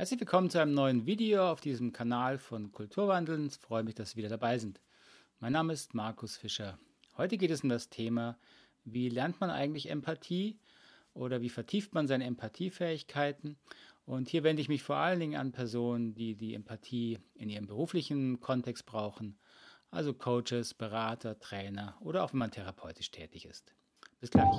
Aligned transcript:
Herzlich 0.00 0.20
willkommen 0.20 0.48
zu 0.48 0.58
einem 0.58 0.72
neuen 0.72 1.04
Video 1.04 1.50
auf 1.50 1.60
diesem 1.60 1.92
Kanal 1.92 2.38
von 2.38 2.72
Kulturwandeln. 2.72 3.48
Ich 3.48 3.58
freue 3.58 3.82
mich, 3.82 3.94
dass 3.94 4.12
Sie 4.12 4.16
wieder 4.16 4.30
dabei 4.30 4.56
sind. 4.56 4.80
Mein 5.40 5.52
Name 5.52 5.74
ist 5.74 5.92
Markus 5.92 6.38
Fischer. 6.38 6.78
Heute 7.18 7.36
geht 7.36 7.50
es 7.50 7.64
um 7.64 7.68
das 7.68 7.90
Thema, 7.90 8.38
wie 8.86 9.10
lernt 9.10 9.42
man 9.42 9.50
eigentlich 9.50 9.90
Empathie 9.90 10.58
oder 11.12 11.42
wie 11.42 11.50
vertieft 11.50 11.92
man 11.92 12.06
seine 12.06 12.24
Empathiefähigkeiten. 12.24 13.58
Und 14.06 14.30
hier 14.30 14.42
wende 14.42 14.62
ich 14.62 14.70
mich 14.70 14.82
vor 14.82 14.96
allen 14.96 15.20
Dingen 15.20 15.38
an 15.38 15.52
Personen, 15.52 16.14
die 16.14 16.34
die 16.34 16.54
Empathie 16.54 17.18
in 17.34 17.50
ihrem 17.50 17.66
beruflichen 17.66 18.40
Kontext 18.40 18.86
brauchen, 18.86 19.38
also 19.90 20.14
Coaches, 20.14 20.72
Berater, 20.72 21.38
Trainer 21.38 21.98
oder 22.00 22.24
auch 22.24 22.32
wenn 22.32 22.38
man 22.38 22.52
therapeutisch 22.52 23.10
tätig 23.10 23.44
ist. 23.44 23.74
Bis 24.18 24.30
gleich. 24.30 24.56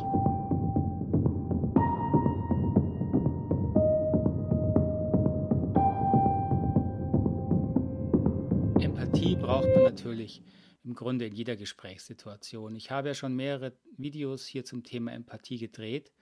Braucht 9.52 9.76
man 9.76 9.84
natürlich 9.84 10.42
im 10.86 10.96
Grunde 10.96 11.26
in 11.26 11.36
jeder 11.36 11.58
Gesprächssituation. 11.58 12.74
Ich 12.74 12.90
habe 12.90 13.10
ja 13.10 13.14
schon 13.14 13.36
mehrere 13.36 13.74
Videos 13.98 14.46
hier 14.46 14.64
zum 14.64 14.86
Thema 14.86 15.12
Empathie 15.12 15.58
gedreht. 15.58 16.14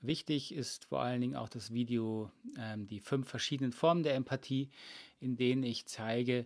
Wichtig 0.00 0.52
ist 0.52 0.86
vor 0.86 1.00
allen 1.00 1.20
Dingen 1.20 1.36
auch 1.36 1.48
das 1.48 1.72
Video, 1.72 2.32
ähm, 2.58 2.88
die 2.88 2.98
fünf 2.98 3.28
verschiedenen 3.28 3.70
Formen 3.70 4.02
der 4.02 4.16
Empathie, 4.16 4.70
in 5.20 5.36
denen 5.36 5.62
ich 5.62 5.86
zeige, 5.86 6.44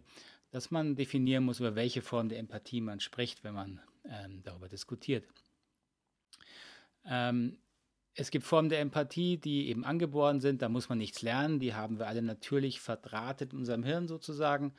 dass 0.51 0.71
man 0.71 0.95
definieren 0.95 1.45
muss, 1.45 1.59
über 1.59 1.75
welche 1.75 2.03
Form 2.03 2.29
der 2.29 2.39
Empathie 2.39 2.83
man 2.83 3.01
spricht, 3.01 3.43
wenn 3.43 3.55
man 3.55 3.81
ähm, 4.05 4.43
darüber 4.43 4.69
diskutiert. 4.69 5.25
Ähm, 7.07 7.57
es 8.13 8.31
gibt 8.31 8.45
Formen 8.45 8.69
der 8.69 8.81
Empathie, 8.81 9.39
die 9.39 9.69
eben 9.69 9.87
angeboren 9.87 10.41
sind, 10.41 10.61
da 10.61 10.69
muss 10.69 10.91
man 10.91 10.99
nichts 10.99 11.23
lernen, 11.23 11.61
die 11.61 11.73
haben 11.73 11.99
wir 11.99 12.09
alle 12.09 12.21
natürlich 12.21 12.79
verdrahtet 12.79 13.55
in 13.55 13.61
unserem 13.61 13.85
Hirn 13.85 14.07
sozusagen. 14.07 14.75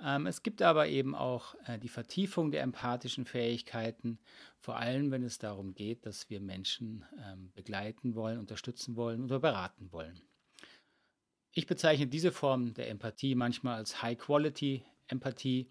Ähm, 0.00 0.26
es 0.26 0.42
gibt 0.42 0.62
aber 0.62 0.88
eben 0.88 1.14
auch 1.14 1.54
äh, 1.66 1.78
die 1.78 1.88
Vertiefung 1.88 2.50
der 2.50 2.62
empathischen 2.62 3.24
Fähigkeiten, 3.24 4.18
vor 4.60 4.76
allem 4.76 5.10
wenn 5.10 5.24
es 5.24 5.38
darum 5.38 5.74
geht, 5.74 6.06
dass 6.06 6.30
wir 6.30 6.40
Menschen 6.40 7.04
ähm, 7.26 7.50
begleiten 7.54 8.14
wollen, 8.14 8.38
unterstützen 8.38 8.96
wollen 8.96 9.24
oder 9.24 9.40
beraten 9.40 9.90
wollen. 9.90 10.20
Ich 11.52 11.66
bezeichne 11.66 12.06
diese 12.06 12.30
Form 12.30 12.74
der 12.74 12.88
Empathie 12.88 13.34
manchmal 13.34 13.76
als 13.76 14.00
High-Quality-Empathie. 14.02 15.70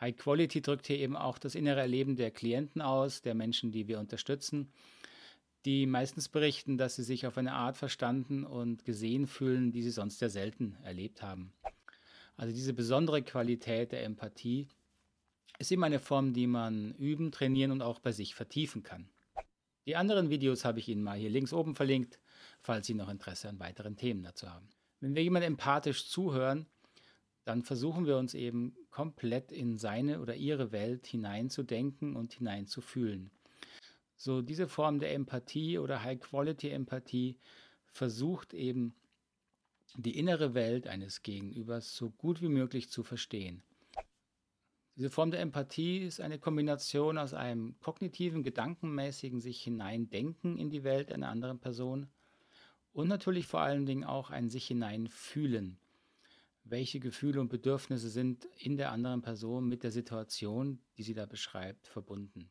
High 0.00 0.16
Quality 0.16 0.60
drückt 0.60 0.86
hier 0.86 0.98
eben 0.98 1.16
auch 1.16 1.38
das 1.38 1.54
innere 1.54 1.80
Erleben 1.80 2.16
der 2.16 2.30
Klienten 2.30 2.82
aus, 2.82 3.22
der 3.22 3.34
Menschen, 3.34 3.72
die 3.72 3.88
wir 3.88 3.98
unterstützen, 3.98 4.70
die 5.64 5.86
meistens 5.86 6.28
berichten, 6.28 6.78
dass 6.78 6.96
sie 6.96 7.02
sich 7.02 7.26
auf 7.26 7.38
eine 7.38 7.54
Art 7.54 7.76
verstanden 7.76 8.44
und 8.44 8.84
gesehen 8.84 9.26
fühlen, 9.26 9.72
die 9.72 9.82
sie 9.82 9.90
sonst 9.90 10.20
sehr 10.20 10.30
selten 10.30 10.76
erlebt 10.84 11.22
haben. 11.22 11.52
Also 12.36 12.54
diese 12.54 12.74
besondere 12.74 13.22
Qualität 13.22 13.92
der 13.92 14.04
Empathie 14.04 14.68
ist 15.58 15.72
eben 15.72 15.84
eine 15.84 16.00
Form, 16.00 16.32
die 16.32 16.46
man 16.46 16.94
üben, 16.96 17.32
trainieren 17.32 17.70
und 17.70 17.82
auch 17.82 17.98
bei 17.98 18.12
sich 18.12 18.34
vertiefen 18.34 18.82
kann. 18.82 19.08
Die 19.86 19.96
anderen 19.96 20.30
Videos 20.30 20.64
habe 20.64 20.80
ich 20.80 20.88
Ihnen 20.88 21.02
mal 21.02 21.16
hier 21.16 21.30
links 21.30 21.52
oben 21.52 21.74
verlinkt, 21.74 22.18
falls 22.60 22.86
Sie 22.86 22.94
noch 22.94 23.08
Interesse 23.08 23.48
an 23.48 23.60
weiteren 23.60 23.96
Themen 23.96 24.22
dazu 24.22 24.50
haben. 24.50 24.68
Wenn 25.00 25.14
wir 25.14 25.22
jemand 25.22 25.44
empathisch 25.44 26.08
zuhören, 26.08 26.66
dann 27.44 27.62
versuchen 27.62 28.06
wir 28.06 28.16
uns 28.16 28.34
eben 28.34 28.74
komplett 28.90 29.52
in 29.52 29.78
seine 29.78 30.20
oder 30.20 30.34
ihre 30.34 30.72
Welt 30.72 31.06
hineinzudenken 31.06 32.16
und 32.16 32.32
hineinzufühlen. 32.32 33.30
So 34.16 34.42
diese 34.42 34.66
Form 34.66 34.98
der 34.98 35.14
Empathie 35.14 35.78
oder 35.78 36.02
High-Quality-Empathie 36.02 37.36
versucht 37.86 38.52
eben 38.52 38.94
die 39.94 40.18
innere 40.18 40.54
Welt 40.54 40.86
eines 40.86 41.22
Gegenübers 41.22 41.94
so 41.94 42.10
gut 42.10 42.42
wie 42.42 42.48
möglich 42.48 42.90
zu 42.90 43.02
verstehen. 43.02 43.62
Diese 44.96 45.10
Form 45.10 45.30
der 45.30 45.40
Empathie 45.40 45.98
ist 45.98 46.20
eine 46.20 46.38
Kombination 46.38 47.18
aus 47.18 47.34
einem 47.34 47.78
kognitiven, 47.80 48.42
gedankenmäßigen 48.42 49.40
sich 49.40 49.62
hineindenken 49.62 50.58
in 50.58 50.70
die 50.70 50.84
Welt 50.84 51.12
einer 51.12 51.28
anderen 51.28 51.58
Person 51.58 52.08
und 52.94 53.08
natürlich 53.08 53.46
vor 53.46 53.60
allen 53.60 53.84
Dingen 53.84 54.04
auch 54.04 54.30
ein 54.30 54.48
sich 54.48 54.66
hineinfühlen. 54.66 55.78
Welche 56.64 56.98
Gefühle 56.98 57.42
und 57.42 57.48
Bedürfnisse 57.48 58.08
sind 58.08 58.46
in 58.56 58.78
der 58.78 58.90
anderen 58.90 59.20
Person 59.20 59.68
mit 59.68 59.82
der 59.82 59.90
Situation, 59.90 60.80
die 60.96 61.02
sie 61.02 61.14
da 61.14 61.26
beschreibt, 61.26 61.86
verbunden? 61.86 62.50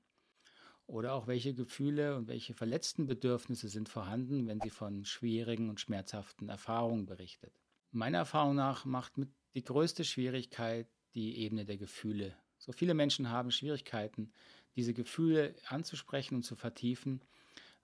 Oder 0.87 1.13
auch 1.13 1.27
welche 1.27 1.53
Gefühle 1.53 2.15
und 2.15 2.27
welche 2.27 2.53
verletzten 2.53 3.07
Bedürfnisse 3.07 3.69
sind 3.69 3.89
vorhanden, 3.89 4.47
wenn 4.47 4.61
sie 4.61 4.69
von 4.69 5.03
schwierigen 5.03 5.69
und 5.69 5.79
schmerzhaften 5.79 6.47
Erfahrungen 6.49 7.05
berichtet. 7.05 7.53
Meiner 7.91 8.19
Erfahrung 8.19 8.55
nach 8.55 8.85
macht 8.85 9.17
mit 9.17 9.29
die 9.55 9.63
größte 9.63 10.03
Schwierigkeit 10.03 10.87
die 11.15 11.37
Ebene 11.37 11.65
der 11.65 11.77
Gefühle. 11.77 12.35
So 12.59 12.71
viele 12.71 12.93
Menschen 12.93 13.29
haben 13.29 13.51
Schwierigkeiten, 13.51 14.31
diese 14.75 14.93
Gefühle 14.93 15.55
anzusprechen 15.67 16.35
und 16.35 16.43
zu 16.43 16.55
vertiefen, 16.55 17.21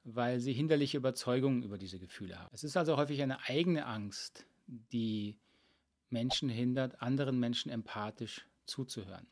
weil 0.03 0.39
sie 0.39 0.53
hinderliche 0.53 0.97
Überzeugungen 0.97 1.63
über 1.63 1.78
diese 1.78 2.00
Gefühle 2.00 2.39
haben. 2.39 2.50
Es 2.53 2.63
ist 2.63 2.78
also 2.78 2.97
häufig 2.97 3.22
eine 3.22 3.47
eigene 3.47 3.85
Angst, 3.85 4.45
die 4.68 5.38
Menschen 6.09 6.50
hindert, 6.50 7.01
anderen 7.01 7.39
Menschen 7.39 7.72
empathisch 7.72 8.45
zuzuhören. 8.66 9.28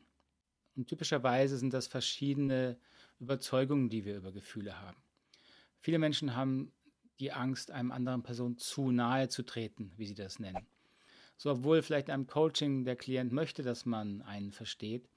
Und 0.76 0.88
typischerweise 0.88 1.58
sind 1.58 1.74
das 1.74 1.86
verschiedene 1.86 2.78
Überzeugungen, 3.20 3.88
die 3.88 4.04
wir 4.04 4.16
über 4.16 4.32
Gefühle 4.32 4.80
haben. 4.80 4.96
Viele 5.78 5.98
Menschen 5.98 6.34
haben 6.34 6.72
die 7.20 7.32
Angst, 7.32 7.70
einem 7.70 7.92
anderen 7.92 8.22
Person 8.22 8.56
zu 8.56 8.90
nahe 8.90 9.28
zu 9.28 9.44
treten, 9.44 9.92
wie 9.96 10.06
sie 10.06 10.14
das 10.14 10.38
nennen. 10.38 10.66
So, 11.36 11.50
obwohl 11.50 11.82
vielleicht 11.82 12.10
einem 12.10 12.26
Coaching 12.26 12.84
der 12.84 12.96
Klient 12.96 13.32
möchte, 13.32 13.62
dass 13.62 13.86
man 13.86 14.22
einen 14.22 14.52
versteht, 14.52 15.08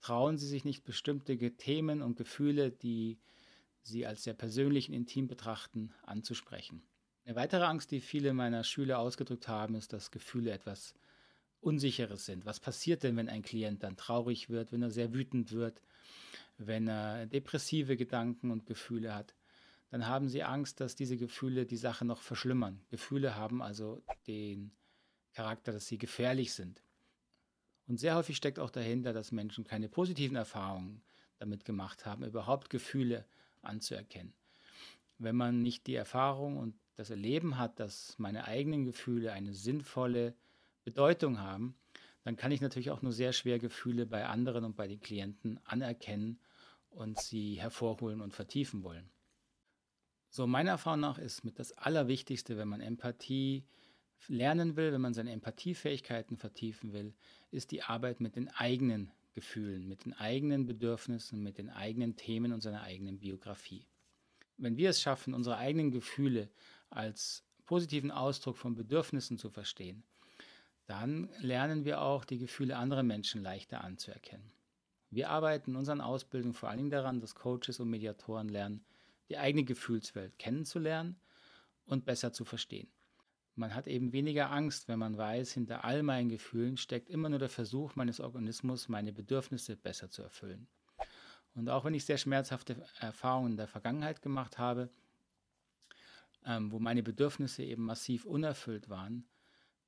trauen 0.00 0.36
sie 0.36 0.46
sich 0.46 0.64
nicht 0.64 0.84
bestimmte 0.84 1.36
Themen 1.56 2.02
und 2.02 2.16
Gefühle, 2.16 2.70
die 2.70 3.18
sie 3.82 4.06
als 4.06 4.24
sehr 4.24 4.34
persönlich 4.34 4.88
und 4.88 4.94
intim 4.94 5.26
betrachten, 5.26 5.92
anzusprechen. 6.04 6.82
Eine 7.24 7.36
weitere 7.36 7.64
Angst, 7.64 7.90
die 7.90 8.00
viele 8.00 8.34
meiner 8.34 8.64
Schüler 8.64 8.98
ausgedrückt 8.98 9.48
haben, 9.48 9.74
ist, 9.74 9.92
dass 9.92 10.10
Gefühle 10.10 10.52
etwas 10.52 10.94
Unsicheres 11.60 12.26
sind. 12.26 12.44
Was 12.44 12.60
passiert 12.60 13.02
denn, 13.02 13.16
wenn 13.16 13.28
ein 13.28 13.42
Klient 13.42 13.82
dann 13.82 13.96
traurig 13.96 14.50
wird, 14.50 14.72
wenn 14.72 14.82
er 14.82 14.90
sehr 14.90 15.14
wütend 15.14 15.52
wird, 15.52 15.80
wenn 16.58 16.88
er 16.88 17.26
depressive 17.26 17.96
Gedanken 17.96 18.50
und 18.50 18.66
Gefühle 18.66 19.14
hat? 19.14 19.34
Dann 19.90 20.06
haben 20.06 20.28
sie 20.28 20.42
Angst, 20.42 20.80
dass 20.80 20.96
diese 20.96 21.16
Gefühle 21.16 21.66
die 21.66 21.76
Sache 21.76 22.04
noch 22.04 22.20
verschlimmern. 22.20 22.80
Gefühle 22.90 23.36
haben 23.36 23.62
also 23.62 24.02
den 24.26 24.72
Charakter, 25.34 25.72
dass 25.72 25.86
sie 25.86 25.98
gefährlich 25.98 26.52
sind. 26.52 26.82
Und 27.86 28.00
sehr 28.00 28.16
häufig 28.16 28.36
steckt 28.36 28.58
auch 28.58 28.70
dahinter, 28.70 29.12
dass 29.12 29.32
Menschen 29.32 29.64
keine 29.64 29.88
positiven 29.88 30.36
Erfahrungen 30.36 31.02
damit 31.38 31.64
gemacht 31.64 32.06
haben, 32.06 32.24
überhaupt 32.24 32.70
Gefühle 32.70 33.26
anzuerkennen. 33.62 34.32
Wenn 35.18 35.36
man 35.36 35.62
nicht 35.62 35.86
die 35.86 35.94
Erfahrung 35.94 36.56
und 36.56 36.74
das 36.96 37.10
Erleben 37.10 37.58
hat, 37.58 37.78
dass 37.80 38.18
meine 38.18 38.46
eigenen 38.46 38.84
Gefühle 38.84 39.32
eine 39.32 39.52
sinnvolle 39.52 40.34
Bedeutung 40.84 41.40
haben, 41.40 41.76
dann 42.24 42.36
kann 42.36 42.52
ich 42.52 42.60
natürlich 42.60 42.90
auch 42.90 43.02
nur 43.02 43.12
sehr 43.12 43.32
schwer 43.32 43.58
Gefühle 43.58 44.06
bei 44.06 44.26
anderen 44.26 44.64
und 44.64 44.76
bei 44.76 44.88
den 44.88 45.00
Klienten 45.00 45.60
anerkennen 45.64 46.40
und 46.90 47.20
sie 47.20 47.60
hervorholen 47.60 48.20
und 48.20 48.32
vertiefen 48.32 48.82
wollen. 48.82 49.10
So, 50.30 50.46
meiner 50.46 50.70
Erfahrung 50.70 51.00
nach 51.00 51.18
ist 51.18 51.44
mit 51.44 51.58
das 51.58 51.72
Allerwichtigste, 51.72 52.56
wenn 52.56 52.68
man 52.68 52.80
Empathie 52.80 53.64
lernen 54.26 54.76
will, 54.76 54.92
wenn 54.92 55.00
man 55.00 55.14
seine 55.14 55.32
Empathiefähigkeiten 55.32 56.36
vertiefen 56.36 56.92
will, 56.92 57.14
ist 57.50 57.70
die 57.70 57.82
Arbeit 57.82 58.20
mit 58.20 58.36
den 58.36 58.48
eigenen 58.48 59.12
Gefühlen, 59.34 59.86
mit 59.86 60.04
den 60.06 60.14
eigenen 60.14 60.66
Bedürfnissen, 60.66 61.42
mit 61.42 61.58
den 61.58 61.68
eigenen 61.68 62.16
Themen 62.16 62.52
und 62.52 62.62
seiner 62.62 62.82
eigenen 62.82 63.18
Biografie. 63.18 63.86
Wenn 64.56 64.76
wir 64.76 64.90
es 64.90 65.02
schaffen, 65.02 65.34
unsere 65.34 65.56
eigenen 65.56 65.90
Gefühle 65.90 66.48
als 66.88 67.44
positiven 67.66 68.10
Ausdruck 68.10 68.56
von 68.56 68.74
Bedürfnissen 68.74 69.36
zu 69.36 69.50
verstehen, 69.50 70.04
dann 70.86 71.28
lernen 71.40 71.84
wir 71.84 72.00
auch 72.00 72.24
die 72.24 72.38
Gefühle 72.38 72.76
anderer 72.76 73.02
Menschen 73.02 73.42
leichter 73.42 73.82
anzuerkennen. 73.82 74.52
Wir 75.10 75.30
arbeiten 75.30 75.70
in 75.70 75.76
unseren 75.76 76.00
Ausbildungen 76.00 76.54
vor 76.54 76.68
allen 76.68 76.78
Dingen 76.78 76.90
daran, 76.90 77.20
dass 77.20 77.34
Coaches 77.34 77.80
und 77.80 77.88
Mediatoren 77.88 78.48
lernen, 78.48 78.84
die 79.28 79.38
eigene 79.38 79.64
Gefühlswelt 79.64 80.38
kennenzulernen 80.38 81.16
und 81.86 82.04
besser 82.04 82.32
zu 82.32 82.44
verstehen. 82.44 82.88
Man 83.56 83.74
hat 83.74 83.86
eben 83.86 84.12
weniger 84.12 84.50
Angst, 84.50 84.88
wenn 84.88 84.98
man 84.98 85.16
weiß, 85.16 85.52
hinter 85.52 85.84
all 85.84 86.02
meinen 86.02 86.28
Gefühlen 86.28 86.76
steckt 86.76 87.08
immer 87.08 87.28
nur 87.28 87.38
der 87.38 87.48
Versuch 87.48 87.94
meines 87.94 88.18
Organismus, 88.20 88.88
meine 88.88 89.12
Bedürfnisse 89.12 89.76
besser 89.76 90.10
zu 90.10 90.22
erfüllen. 90.22 90.66
Und 91.54 91.68
auch 91.68 91.84
wenn 91.84 91.94
ich 91.94 92.04
sehr 92.04 92.18
schmerzhafte 92.18 92.84
Erfahrungen 92.98 93.52
in 93.52 93.56
der 93.56 93.68
Vergangenheit 93.68 94.22
gemacht 94.22 94.58
habe, 94.58 94.90
ähm, 96.44 96.72
wo 96.72 96.80
meine 96.80 97.04
Bedürfnisse 97.04 97.62
eben 97.62 97.84
massiv 97.84 98.24
unerfüllt 98.24 98.88
waren, 98.88 99.24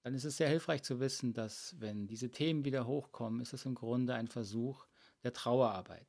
dann 0.07 0.15
ist 0.15 0.23
es 0.23 0.37
sehr 0.37 0.49
hilfreich 0.49 0.85
zu 0.85 1.01
wissen, 1.01 1.33
dass 1.33 1.75
wenn 1.81 2.07
diese 2.07 2.31
Themen 2.31 2.65
wieder 2.65 2.87
hochkommen, 2.87 3.41
ist 3.41 3.53
es 3.53 3.67
im 3.67 3.75
Grunde 3.75 4.15
ein 4.15 4.29
Versuch 4.29 4.87
der 5.25 5.33
Trauerarbeit. 5.33 6.07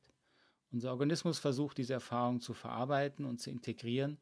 Unser 0.70 0.92
Organismus 0.92 1.40
versucht, 1.40 1.78
diese 1.78 1.94
Erfahrung 1.94 2.40
zu 2.40 2.54
verarbeiten 2.54 3.24
und 3.24 3.40
zu 3.40 3.50
integrieren. 3.50 4.16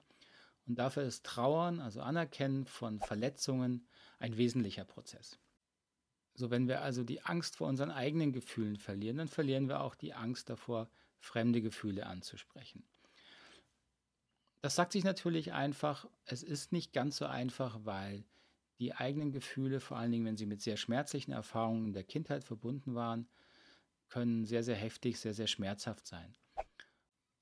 Und 0.66 0.76
dafür 0.78 1.02
ist 1.02 1.26
Trauern, 1.26 1.80
also 1.80 2.00
Anerkennen 2.00 2.64
von 2.64 3.00
Verletzungen, 3.00 3.86
ein 4.18 4.38
wesentlicher 4.38 4.86
Prozess. 4.86 5.38
So, 6.32 6.48
wenn 6.48 6.68
wir 6.68 6.80
also 6.80 7.04
die 7.04 7.20
Angst 7.20 7.56
vor 7.56 7.68
unseren 7.68 7.90
eigenen 7.90 8.32
Gefühlen 8.32 8.78
verlieren, 8.78 9.18
dann 9.18 9.28
verlieren 9.28 9.68
wir 9.68 9.82
auch 9.82 9.94
die 9.94 10.14
Angst 10.14 10.48
davor, 10.48 10.88
fremde 11.18 11.60
Gefühle 11.60 12.06
anzusprechen. 12.06 12.82
Das 14.62 14.74
sagt 14.74 14.92
sich 14.92 15.04
natürlich 15.04 15.52
einfach, 15.52 16.08
es 16.24 16.42
ist 16.42 16.72
nicht 16.72 16.94
ganz 16.94 17.18
so 17.18 17.26
einfach, 17.26 17.80
weil 17.84 18.24
die 18.78 18.94
eigenen 18.94 19.32
Gefühle, 19.32 19.80
vor 19.80 19.96
allen 19.96 20.12
Dingen 20.12 20.26
wenn 20.26 20.36
sie 20.36 20.46
mit 20.46 20.60
sehr 20.60 20.76
schmerzlichen 20.76 21.32
Erfahrungen 21.32 21.86
in 21.86 21.92
der 21.92 22.04
Kindheit 22.04 22.44
verbunden 22.44 22.94
waren, 22.94 23.28
können 24.08 24.44
sehr, 24.44 24.62
sehr 24.62 24.76
heftig, 24.76 25.18
sehr, 25.18 25.34
sehr 25.34 25.46
schmerzhaft 25.46 26.06
sein. 26.06 26.34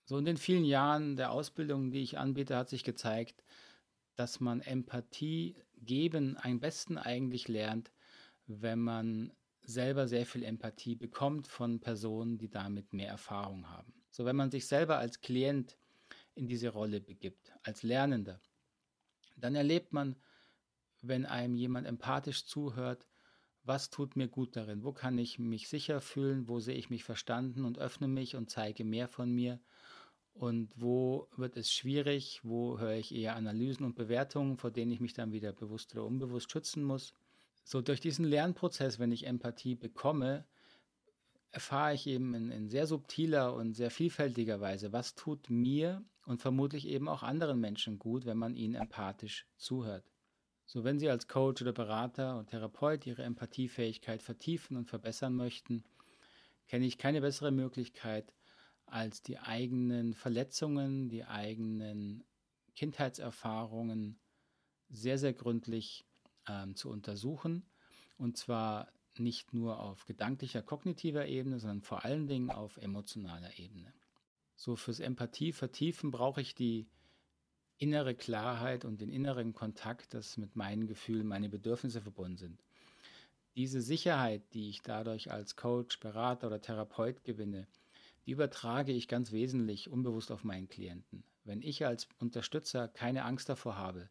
So 0.05 0.19
in 0.19 0.25
den 0.25 0.37
vielen 0.37 0.65
Jahren 0.65 1.17
der 1.17 1.31
Ausbildung, 1.31 1.91
die 1.91 2.03
ich 2.03 2.19
anbiete, 2.19 2.57
hat 2.57 2.69
sich 2.69 2.85
gezeigt, 2.85 3.43
dass 4.17 4.41
man 4.41 4.61
Empathie 4.61 5.57
geben 5.77 6.37
am 6.41 6.61
besten 6.61 6.99
eigentlich 6.99 7.49
lernt, 7.49 7.91
wenn 8.47 8.81
man 8.81 9.33
selber 9.63 10.07
sehr 10.09 10.27
viel 10.27 10.43
Empathie 10.43 10.95
bekommt 10.95 11.47
von 11.47 11.81
Personen, 11.81 12.39
die 12.39 12.51
damit 12.51 12.93
mehr 12.93 13.09
Erfahrung 13.09 13.71
haben. 13.71 13.95
So 14.11 14.25
wenn 14.25 14.37
man 14.37 14.51
sich 14.51 14.67
selber 14.67 14.99
als 14.99 15.21
Klient 15.21 15.79
in 16.35 16.47
diese 16.47 16.69
Rolle 16.69 17.01
begibt, 17.01 17.53
als 17.63 17.83
Lernender, 17.83 18.41
dann 19.37 19.55
erlebt 19.55 19.93
man, 19.93 20.17
wenn 21.09 21.27
einem 21.27 21.55
jemand 21.55 21.87
empathisch 21.87 22.45
zuhört, 22.45 23.07
was 23.65 23.91
tut 23.91 24.17
mir 24.17 24.29
gut 24.29 24.57
darin, 24.57 24.85
wo 24.85 24.93
kann 24.93 25.17
ich 25.19 25.39
mich 25.39 25.69
sicher 25.69 26.01
fühlen, 26.01 26.49
wo 26.49 26.61
sehe 26.61 26.77
ich 26.77 26.91
mich 26.91 27.05
verstanden 27.05 27.65
und 27.65 27.79
öffne 27.79 28.09
mich 28.09 28.37
und 28.37 28.51
zeige 28.51 28.85
mehr 28.85 29.09
von 29.09 29.31
mir 29.31 29.59
und 30.35 30.71
wo 30.77 31.29
wird 31.37 31.57
es 31.57 31.73
schwierig, 31.73 32.41
wo 32.43 32.79
höre 32.79 32.97
ich 32.97 33.15
eher 33.15 33.37
Analysen 33.37 33.87
und 33.87 33.95
Bewertungen, 33.95 34.57
vor 34.57 34.71
denen 34.71 34.93
ich 34.93 35.01
mich 35.01 35.15
dann 35.15 35.33
wieder 35.33 35.53
bewusst 35.53 35.95
oder 35.95 36.05
unbewusst 36.05 36.51
schützen 36.51 36.83
muss. 36.83 37.15
So 37.65 37.81
durch 37.81 38.01
diesen 38.01 38.27
Lernprozess, 38.27 38.99
wenn 38.99 39.13
ich 39.13 39.27
Empathie 39.27 39.75
bekomme, 39.75 40.45
erfahre 41.53 41.95
ich 41.95 42.07
eben 42.09 42.35
in, 42.35 42.51
in, 42.51 42.69
sehr 42.69 42.87
subtiler 42.87 43.55
und 43.55 43.75
sehr 43.75 43.91
vielfältiger 43.91 44.61
Weise, 44.61 44.93
was 44.93 45.15
tut 45.15 45.49
mir 45.49 46.05
und 46.27 46.43
vermutlich 46.43 46.89
eben 46.89 47.09
auch 47.09 47.23
anderen 47.23 47.61
Menschen 47.61 47.99
gut, 47.99 48.27
wenn 48.27 48.37
man 48.37 48.57
ihnen 48.57 48.75
empathisch 48.75 49.47
zuhört. 49.57 50.14
So, 50.67 50.85
wenn 50.85 50.99
Sie 50.99 51.11
als 51.11 51.29
Coach 51.29 51.63
oder 51.63 51.73
Berater 51.73 52.39
und 52.39 52.49
Therapeut 52.49 53.07
Ihre 53.07 53.23
Empathiefähigkeit 53.23 54.23
vertiefen 54.23 54.77
und 54.77 54.89
verbessern 54.89 55.35
möchten, 55.35 55.85
kenne 56.67 56.87
ich 56.87 56.99
keine 56.99 57.21
bessere 57.21 57.51
Möglichkeit, 57.51 58.33
als 58.87 59.23
die 59.23 59.39
eigenen 59.39 60.15
Verletzungen, 60.15 61.09
die 61.09 61.25
eigenen 61.25 62.25
Kindheitserfahrungen 62.77 64.19
sehr, 64.89 65.19
sehr 65.19 65.33
gründlich 65.33 66.05
ähm, 66.49 66.75
zu 66.77 66.91
untersuchen. 66.91 67.67
Und 68.17 68.37
zwar 68.37 68.89
nicht 69.19 69.53
nur 69.53 69.81
auf 69.81 70.07
gedanklicher, 70.07 70.63
kognitiver 70.63 71.27
Ebene, 71.27 71.59
sondern 71.61 71.83
vor 71.83 72.05
allen 72.05 72.27
Dingen 72.27 72.51
auf 72.51 72.77
emotionaler 72.79 73.59
Ebene. 73.59 73.93
So 74.57 74.77
fürs 74.77 75.01
Empathie 75.01 75.53
vertiefen 75.53 76.11
brauche 76.11 76.41
ich 76.41 76.55
die 76.55 76.89
innere 77.79 78.15
Klarheit 78.15 78.85
und 78.85 79.01
den 79.01 79.11
inneren 79.11 79.53
Kontakt, 79.53 80.15
dass 80.15 80.37
mit 80.37 80.57
meinen 80.57 80.87
Gefühlen 80.87 81.27
meine 81.27 81.49
Bedürfnisse 81.49 82.01
verbunden 82.01 82.37
sind. 82.37 82.65
Diese 83.57 83.81
Sicherheit, 83.81 84.43
die 84.53 84.69
ich 84.69 84.83
dadurch 84.83 85.31
als 85.31 85.57
Coach, 85.57 86.01
Berater 86.01 86.49
oder 86.49 86.61
Therapeut 86.61 87.25
gewinne, 87.25 87.67
die 88.27 88.33
übertrage 88.33 88.93
ich 88.93 89.07
ganz 89.07 89.33
wesentlich 89.33 89.91
unbewusst 89.91 90.33
auf 90.33 90.45
meinen 90.45 90.69
Klienten. 90.69 91.25
Wenn 91.45 91.63
ich 91.63 91.85
als 91.85 92.09
Unterstützer 92.19 92.89
keine 92.89 93.25
Angst 93.25 93.49
davor 93.49 93.77
habe, 93.77 94.09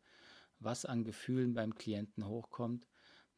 was 0.59 0.85
an 0.85 1.03
Gefühlen 1.03 1.53
beim 1.53 1.75
Klienten 1.75 2.27
hochkommt, 2.27 2.87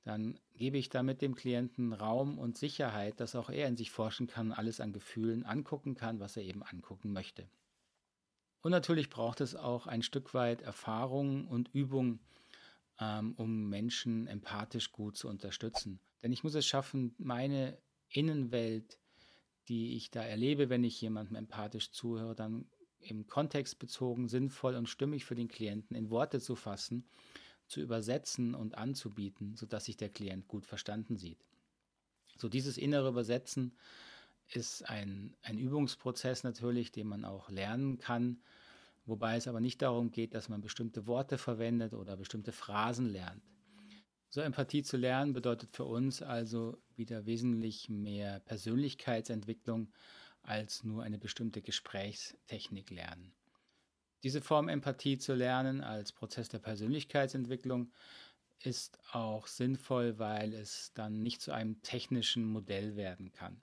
dann 0.03 0.37
gebe 0.53 0.77
ich 0.77 0.89
damit 0.89 1.21
dem 1.21 1.33
Klienten 1.33 1.91
Raum 1.91 2.37
und 2.37 2.57
Sicherheit, 2.57 3.19
dass 3.19 3.35
auch 3.35 3.49
er 3.49 3.67
in 3.67 3.77
sich 3.77 3.89
forschen 3.89 4.27
kann, 4.27 4.51
alles 4.51 4.79
an 4.79 4.93
Gefühlen 4.93 5.43
angucken 5.43 5.95
kann, 5.95 6.19
was 6.19 6.37
er 6.37 6.43
eben 6.43 6.61
angucken 6.61 7.11
möchte. 7.11 7.47
Und 8.65 8.71
natürlich 8.71 9.11
braucht 9.11 9.41
es 9.41 9.55
auch 9.55 9.85
ein 9.85 10.01
Stück 10.01 10.33
weit 10.33 10.63
Erfahrung 10.63 11.47
und 11.47 11.69
Übung, 11.71 12.17
ähm, 12.99 13.35
um 13.37 13.69
Menschen 13.69 14.25
empathisch 14.25 14.91
gut 14.91 15.17
zu 15.17 15.27
unterstützen. 15.27 15.99
Denn 16.23 16.31
ich 16.31 16.43
muss 16.43 16.55
es 16.55 16.65
schaffen, 16.65 17.13
meine 17.19 17.77
Innenwelt 18.09 18.97
die 19.67 19.95
ich 19.95 20.11
da 20.11 20.23
erlebe, 20.23 20.69
wenn 20.69 20.83
ich 20.83 20.99
jemandem 20.99 21.35
empathisch 21.35 21.91
zuhöre, 21.91 22.35
dann 22.35 22.65
im 22.99 23.27
Kontext 23.27 23.79
bezogen, 23.79 24.27
sinnvoll 24.27 24.75
und 24.75 24.89
stimmig 24.89 25.25
für 25.25 25.35
den 25.35 25.47
Klienten 25.47 25.95
in 25.95 26.09
Worte 26.09 26.39
zu 26.39 26.55
fassen, 26.55 27.07
zu 27.67 27.81
übersetzen 27.81 28.55
und 28.55 28.77
anzubieten, 28.77 29.55
sodass 29.55 29.85
sich 29.85 29.97
der 29.97 30.09
Klient 30.09 30.47
gut 30.47 30.65
verstanden 30.65 31.17
sieht. 31.17 31.43
So 32.35 32.49
dieses 32.49 32.77
innere 32.77 33.09
Übersetzen 33.09 33.75
ist 34.49 34.87
ein, 34.89 35.35
ein 35.41 35.57
Übungsprozess 35.57 36.43
natürlich, 36.43 36.91
den 36.91 37.07
man 37.07 37.25
auch 37.25 37.49
lernen 37.49 37.97
kann, 37.97 38.41
wobei 39.05 39.37
es 39.37 39.47
aber 39.47 39.59
nicht 39.59 39.81
darum 39.81 40.11
geht, 40.11 40.33
dass 40.33 40.49
man 40.49 40.61
bestimmte 40.61 41.07
Worte 41.07 41.37
verwendet 41.37 41.93
oder 41.93 42.17
bestimmte 42.17 42.51
Phrasen 42.51 43.09
lernt. 43.09 43.43
So 44.29 44.41
Empathie 44.41 44.83
zu 44.83 44.97
lernen 44.97 45.33
bedeutet 45.33 45.71
für 45.71 45.85
uns 45.85 46.21
also 46.21 46.77
wieder 46.95 47.25
wesentlich 47.25 47.89
mehr 47.89 48.41
Persönlichkeitsentwicklung 48.41 49.93
als 50.41 50.83
nur 50.83 51.03
eine 51.03 51.17
bestimmte 51.17 51.61
Gesprächstechnik 51.61 52.89
lernen. 52.91 53.33
Diese 54.23 54.41
Form 54.41 54.69
Empathie 54.69 55.17
zu 55.17 55.33
lernen 55.35 55.81
als 55.81 56.11
Prozess 56.11 56.49
der 56.49 56.59
Persönlichkeitsentwicklung 56.59 57.91
ist 58.59 58.97
auch 59.11 59.47
sinnvoll, 59.47 60.17
weil 60.17 60.53
es 60.53 60.91
dann 60.95 61.21
nicht 61.21 61.41
zu 61.41 61.51
einem 61.51 61.81
technischen 61.81 62.43
Modell 62.43 62.95
werden 62.95 63.31
kann. 63.31 63.61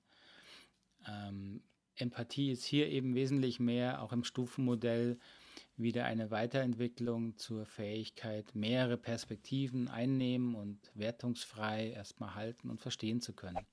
Ähm, 1.06 1.62
Empathie 1.96 2.50
ist 2.50 2.64
hier 2.64 2.88
eben 2.88 3.14
wesentlich 3.14 3.60
mehr 3.60 4.02
auch 4.02 4.12
im 4.12 4.24
Stufenmodell 4.24 5.18
wieder 5.76 6.04
eine 6.04 6.30
Weiterentwicklung 6.30 7.36
zur 7.36 7.66
Fähigkeit, 7.66 8.54
mehrere 8.54 8.96
Perspektiven 8.96 9.88
einnehmen 9.88 10.54
und 10.54 10.90
wertungsfrei 10.94 11.90
erstmal 11.90 12.34
halten 12.34 12.70
und 12.70 12.80
verstehen 12.80 13.20
zu 13.20 13.32
können. 13.32 13.66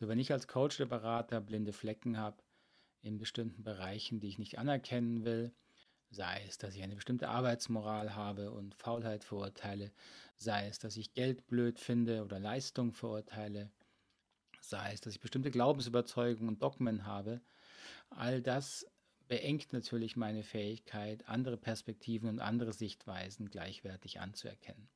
So, 0.00 0.08
wenn 0.08 0.18
ich 0.18 0.32
als 0.32 0.48
Coach 0.48 0.80
oder 0.80 0.88
Berater 0.88 1.40
blinde 1.40 1.72
Flecken 1.72 2.18
habe 2.18 2.42
in 3.00 3.18
bestimmten 3.18 3.62
Bereichen, 3.62 4.20
die 4.20 4.28
ich 4.28 4.38
nicht 4.38 4.58
anerkennen 4.58 5.24
will, 5.24 5.54
sei 6.10 6.44
es, 6.48 6.58
dass 6.58 6.74
ich 6.74 6.82
eine 6.82 6.94
bestimmte 6.94 7.28
Arbeitsmoral 7.28 8.14
habe 8.14 8.50
und 8.50 8.74
Faulheit 8.74 9.24
verurteile, 9.24 9.92
sei 10.36 10.68
es, 10.68 10.78
dass 10.78 10.96
ich 10.96 11.12
Geld 11.14 11.46
blöd 11.46 11.78
finde 11.78 12.22
oder 12.22 12.38
Leistung 12.38 12.92
verurteile, 12.92 13.70
sei 14.68 14.92
es, 14.92 15.00
dass 15.00 15.14
ich 15.14 15.20
bestimmte 15.20 15.50
Glaubensüberzeugungen 15.50 16.48
und 16.48 16.62
Dogmen 16.62 17.06
habe, 17.06 17.40
all 18.10 18.42
das 18.42 18.86
beengt 19.28 19.72
natürlich 19.72 20.16
meine 20.16 20.42
Fähigkeit, 20.42 21.28
andere 21.28 21.56
Perspektiven 21.56 22.28
und 22.28 22.40
andere 22.40 22.72
Sichtweisen 22.72 23.48
gleichwertig 23.48 24.20
anzuerkennen. 24.20 24.88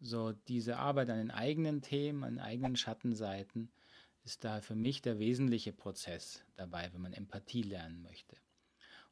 So, 0.00 0.32
diese 0.32 0.78
Arbeit 0.78 1.10
an 1.10 1.18
den 1.18 1.30
eigenen 1.30 1.82
Themen, 1.82 2.24
an 2.24 2.34
den 2.34 2.40
eigenen 2.40 2.76
Schattenseiten 2.76 3.70
ist 4.24 4.44
da 4.44 4.60
für 4.60 4.74
mich 4.74 5.02
der 5.02 5.18
wesentliche 5.18 5.72
Prozess 5.72 6.42
dabei, 6.56 6.90
wenn 6.92 7.02
man 7.02 7.12
Empathie 7.12 7.62
lernen 7.62 8.02
möchte. 8.02 8.36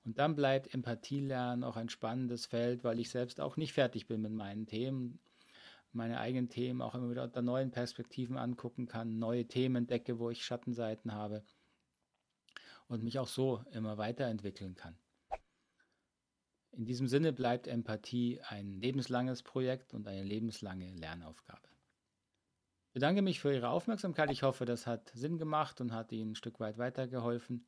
Und 0.05 0.19
dann 0.19 0.35
bleibt 0.35 0.73
Empathielernen 0.73 1.65
auch 1.65 1.77
ein 1.77 1.91
spannendes 1.91 2.47
Feld, 2.47 2.85
weil 2.85 2.99
ich 2.99 3.11
selbst 3.11 3.41
auch 3.41 3.59
nicht 3.59 3.75
fertig 3.75 4.07
bin 4.07 4.23
mit 4.23 4.33
meinen 4.33 4.67
Themen, 4.67 5.21
meine 5.93 6.21
eigenen 6.21 6.49
Themen 6.49 6.83
auch 6.83 6.95
immer 6.95 7.11
wieder 7.11 7.25
unter 7.25 7.43
neuen 7.43 7.71
Perspektiven 7.71 8.37
angucken 8.37 8.87
kann, 8.87 9.19
neue 9.19 9.47
Themen 9.47 9.77
entdecke, 9.77 10.19
wo 10.19 10.31
ich 10.31 10.45
Schattenseiten 10.45 11.13
habe 11.13 11.43
und 12.89 13.03
mich 13.05 13.19
auch 13.19 13.29
so 13.29 13.65
immer 13.73 13.99
weiterentwickeln 13.99 14.75
kann. 14.75 14.97
In 16.73 16.85
diesem 16.85 17.09
Sinne 17.09 17.33
bleibt 17.33 17.67
Empathie 17.67 18.41
ein 18.49 18.81
lebenslanges 18.81 19.43
Projekt 19.43 19.95
und 19.95 20.07
eine 20.07 20.23
lebenslange 20.23 20.93
Lernaufgabe. 20.95 21.69
Ich 22.87 22.93
bedanke 22.93 23.23
mich 23.23 23.41
für 23.41 23.53
Ihre 23.53 23.69
Aufmerksamkeit. 23.69 24.31
Ich 24.31 24.43
hoffe, 24.43 24.65
das 24.65 24.87
hat 24.87 25.11
Sinn 25.15 25.39
gemacht 25.39 25.81
und 25.81 25.93
hat 25.93 26.13
Ihnen 26.13 26.33
ein 26.33 26.35
Stück 26.35 26.61
weit 26.61 26.79
weitergeholfen. 26.79 27.67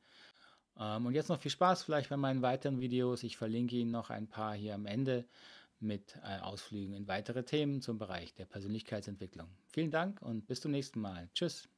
Ähm, 0.79 1.07
und 1.07 1.15
jetzt 1.15 1.29
noch 1.29 1.41
viel 1.41 1.51
Spaß 1.51 1.83
vielleicht 1.83 2.11
bei 2.11 2.17
meinen 2.17 2.43
weiteren 2.43 2.81
Videos. 2.81 3.23
Ich 3.23 3.37
verlinke 3.37 3.77
Ihnen 3.77 3.91
noch 3.91 4.11
ein 4.11 4.29
paar 4.29 4.55
hier 4.55 4.75
am 4.75 4.87
Ende 4.87 5.27
mit 5.81 6.17
äh, 6.23 6.39
Ausflügen 6.41 6.95
in 6.95 7.09
weitere 7.09 7.45
Themen 7.45 7.81
zum 7.81 7.99
Bereich 7.99 8.35
der 8.35 8.45
Persönlichkeitsentwicklung. 8.45 9.49
Vielen 9.73 9.91
Dank 9.91 10.23
und 10.23 10.47
bis 10.47 10.61
zum 10.61 10.73
nächsten 10.73 11.01
Mal. 11.01 11.29
Tschüss. 11.35 11.69